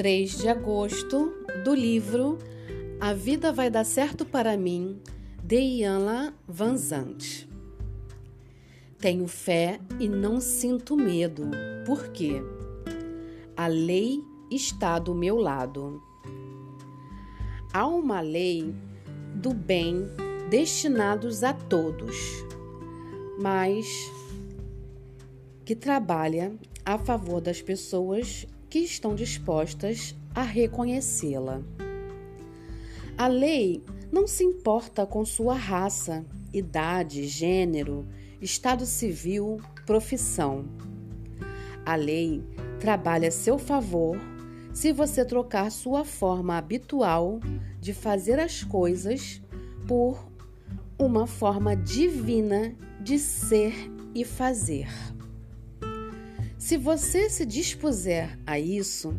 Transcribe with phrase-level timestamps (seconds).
[0.00, 1.30] 3 de agosto,
[1.62, 2.38] do livro
[2.98, 4.98] A Vida Vai Dar Certo para Mim,
[5.44, 7.46] de Ianla Vanzant.
[8.98, 11.50] Tenho fé e não sinto medo,
[11.84, 12.42] porque
[13.54, 16.02] a lei está do meu lado.
[17.70, 18.74] Há uma lei
[19.34, 20.06] do bem
[20.48, 22.16] destinados a todos,
[23.38, 23.86] mas
[25.62, 26.54] que trabalha
[26.86, 31.60] a favor das pessoas que estão dispostas a reconhecê-la.
[33.18, 38.06] A lei não se importa com sua raça, idade, gênero,
[38.40, 40.64] estado civil, profissão.
[41.84, 42.42] A lei
[42.78, 44.16] trabalha a seu favor
[44.72, 47.40] se você trocar sua forma habitual
[47.80, 49.42] de fazer as coisas
[49.86, 50.30] por
[50.96, 53.74] uma forma divina de ser
[54.14, 54.88] e fazer.
[56.60, 59.18] Se você se dispuser a isso,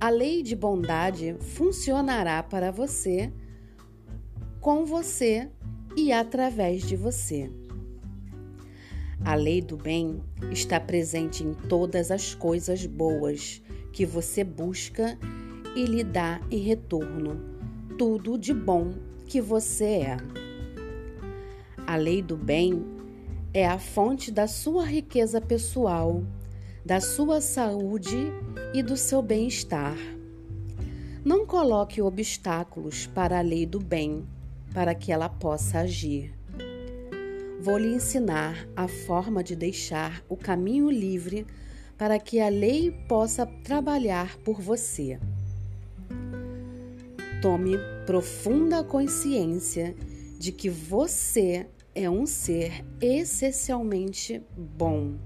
[0.00, 3.30] a lei de bondade funcionará para você,
[4.62, 5.50] com você
[5.94, 7.52] e através de você.
[9.22, 13.60] A lei do bem está presente em todas as coisas boas
[13.92, 15.18] que você busca
[15.76, 17.38] e lhe dá em retorno
[17.98, 18.94] tudo de bom
[19.26, 20.16] que você é.
[21.86, 22.82] A lei do bem
[23.52, 26.24] é a fonte da sua riqueza pessoal
[26.84, 28.32] da sua saúde
[28.72, 29.96] e do seu bem-estar.
[31.24, 34.26] Não coloque obstáculos para a lei do bem,
[34.72, 36.32] para que ela possa agir.
[37.60, 41.46] Vou lhe ensinar a forma de deixar o caminho livre
[41.98, 45.20] para que a lei possa trabalhar por você.
[47.42, 49.94] Tome profunda consciência
[50.38, 55.18] de que você é um ser essencialmente bom.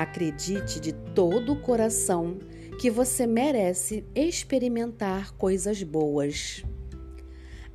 [0.00, 2.38] Acredite de todo o coração
[2.80, 6.64] que você merece experimentar coisas boas.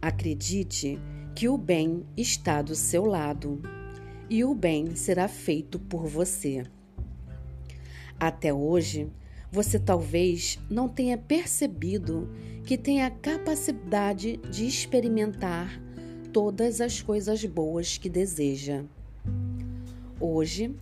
[0.02, 1.00] Acredite
[1.36, 3.62] que o bem está do seu lado
[4.28, 6.64] e o bem será feito por você.
[8.20, 9.08] Até hoje,
[9.52, 12.28] você talvez não tenha percebido
[12.64, 15.80] que tem a capacidade de experimentar
[16.34, 18.84] todas as coisas boas que deseja.
[20.20, 20.76] Hoje,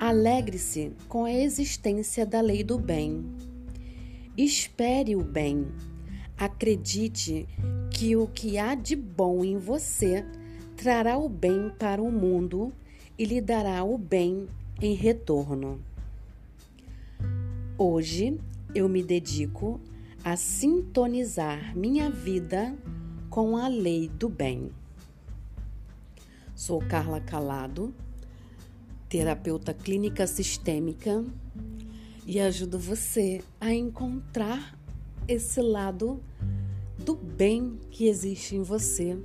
[0.00, 3.24] Alegre-se com a existência da lei do bem.
[4.36, 5.66] Espere o bem.
[6.36, 7.48] Acredite
[7.90, 10.24] que o que há de bom em você
[10.76, 12.72] trará o bem para o mundo
[13.18, 14.46] e lhe dará o bem
[14.80, 15.80] em retorno.
[17.76, 18.38] Hoje
[18.72, 19.80] eu me dedico
[20.22, 22.72] a sintonizar minha vida
[23.28, 24.70] com a lei do bem.
[26.54, 27.92] Sou Carla Calado
[29.08, 31.24] terapeuta clínica sistêmica,
[32.26, 34.78] e ajudo você a encontrar
[35.26, 36.22] esse lado
[36.98, 39.16] do bem que existe em você,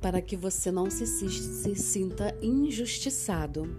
[0.00, 3.76] para que você não se, se sinta injustiçado.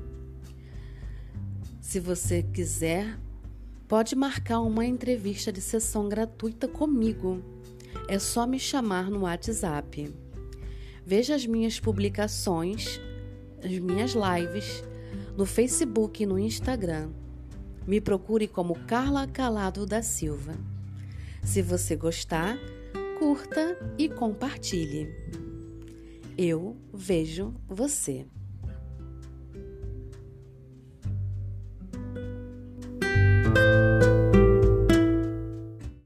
[1.82, 3.20] Se você quiser,
[3.88, 7.42] pode marcar uma entrevista de sessão gratuita comigo.
[8.08, 10.14] É só me chamar no WhatsApp.
[11.06, 13.02] Veja as minhas publicações,
[13.64, 14.84] as minhas lives
[15.38, 17.10] no Facebook e no Instagram.
[17.88, 20.54] Me procure como Carla Calado da Silva.
[21.44, 22.58] Se você gostar,
[23.20, 25.10] curta e compartilhe.
[26.38, 28.26] Eu vejo você.